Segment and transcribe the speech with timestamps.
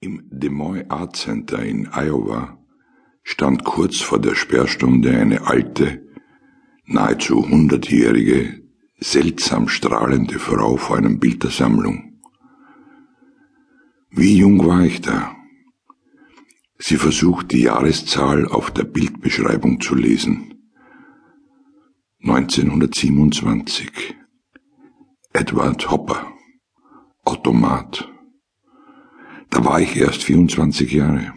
[0.00, 2.56] Im Des Moines Art Center in Iowa
[3.24, 6.06] stand kurz vor der Sperrstunde eine alte,
[6.84, 8.62] nahezu hundertjährige,
[9.00, 12.20] seltsam strahlende Frau vor einem Bild der Sammlung.
[14.10, 15.34] Wie jung war ich da?
[16.78, 20.70] Sie versucht die Jahreszahl auf der Bildbeschreibung zu lesen.
[22.22, 24.14] 1927.
[25.32, 26.32] Edward Hopper.
[27.24, 28.08] Automat.
[29.58, 31.34] Da war ich erst 24 Jahre.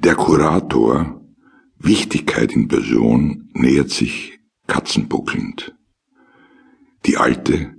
[0.00, 1.20] Der Kurator,
[1.76, 5.76] Wichtigkeit in Person, nähert sich katzenbuckelnd.
[7.04, 7.74] Die alte,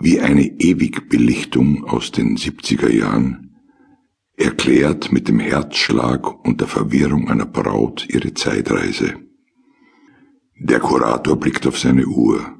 [0.00, 3.60] wie eine Ewigbelichtung aus den 70er Jahren,
[4.36, 9.14] erklärt mit dem Herzschlag und der Verwirrung einer Braut ihre Zeitreise.
[10.58, 12.58] Der Kurator blickt auf seine Uhr.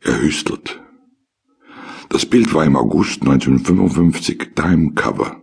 [0.00, 0.82] Er hüstelt.
[2.10, 5.42] Das Bild war im August 1955 Time Cover.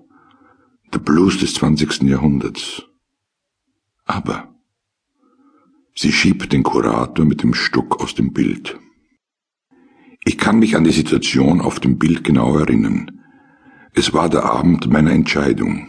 [0.91, 2.02] The Blues des 20.
[2.02, 2.84] Jahrhunderts.
[4.04, 4.54] Aber
[5.95, 8.77] sie schiebt den Kurator mit dem Stuck aus dem Bild.
[10.26, 13.21] Ich kann mich an die Situation auf dem Bild genau erinnern.
[13.93, 15.88] Es war der Abend meiner Entscheidung.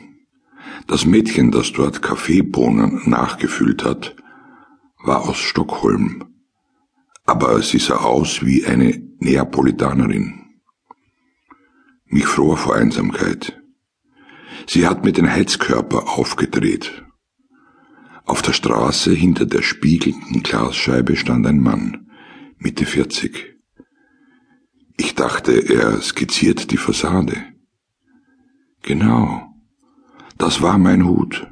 [0.86, 4.14] Das Mädchen, das dort Kaffeebohnen nachgefüllt hat,
[5.02, 6.24] war aus Stockholm,
[7.26, 10.47] aber sie sah aus wie eine Neapolitanerin
[12.08, 13.60] mich fror vor Einsamkeit.
[14.66, 17.04] Sie hat mir den Heizkörper aufgedreht.
[18.24, 22.10] Auf der Straße hinter der spiegelnden Glasscheibe stand ein Mann,
[22.58, 23.56] Mitte 40.
[24.98, 27.36] Ich dachte, er skizziert die Fassade.
[28.82, 29.54] Genau,
[30.36, 31.46] das war mein Hut.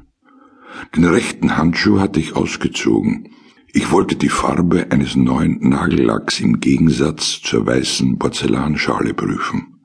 [0.95, 3.29] Den rechten Handschuh hatte ich ausgezogen.
[3.73, 9.76] Ich wollte die Farbe eines neuen Nagellacks im Gegensatz zur weißen Porzellanschale prüfen.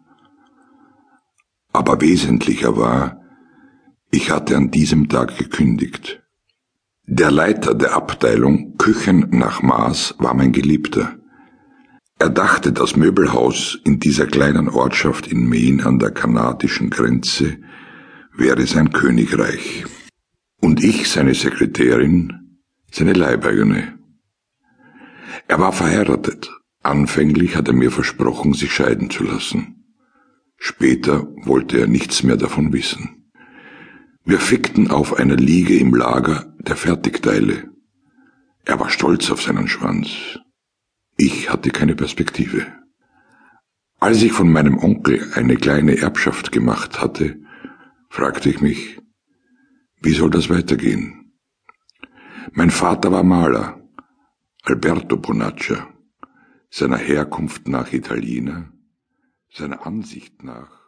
[1.92, 3.20] Aber wesentlicher war,
[4.10, 6.22] ich hatte an diesem Tag gekündigt.
[7.04, 11.18] Der Leiter der Abteilung Küchen nach Maß war mein Geliebter.
[12.18, 17.58] Er dachte, das Möbelhaus in dieser kleinen Ortschaft in Maine an der kanadischen Grenze
[18.34, 19.84] wäre sein Königreich.
[20.62, 22.58] Und ich, seine Sekretärin,
[22.90, 23.98] seine Leibeigene.
[25.46, 26.50] Er war verheiratet.
[26.82, 29.71] Anfänglich hat er mir versprochen, sich scheiden zu lassen.
[30.64, 33.32] Später wollte er nichts mehr davon wissen.
[34.24, 37.68] Wir fickten auf einer Liege im Lager der Fertigteile.
[38.64, 40.38] Er war stolz auf seinen Schwanz.
[41.16, 42.64] Ich hatte keine Perspektive.
[43.98, 47.40] Als ich von meinem Onkel eine kleine Erbschaft gemacht hatte,
[48.08, 49.00] fragte ich mich,
[50.00, 51.32] wie soll das weitergehen?
[52.52, 53.82] Mein Vater war Maler,
[54.62, 55.88] Alberto Bonaccia,
[56.70, 58.72] seiner Herkunft nach Italiener,
[59.52, 60.81] seiner Ansicht nach